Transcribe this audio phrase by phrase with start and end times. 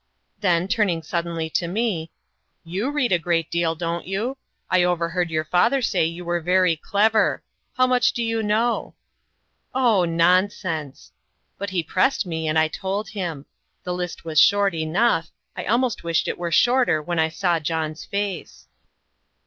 [0.39, 2.09] Then, turning suddenly to me:
[2.63, 4.39] "You read a great deal, don't you?
[4.67, 7.43] I overheard your father say you were very clever.
[7.77, 8.95] How much do you know?"
[9.75, 11.11] "Oh nonsense!"
[11.59, 13.45] But he pressed me, and I told him.
[13.83, 18.03] The list was short enough; I almost wished it were shorter when I saw John's
[18.03, 18.65] face.